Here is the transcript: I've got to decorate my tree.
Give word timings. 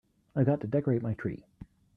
I've 0.35 0.47
got 0.47 0.61
to 0.61 0.67
decorate 0.67 1.03
my 1.03 1.13
tree. 1.13 1.45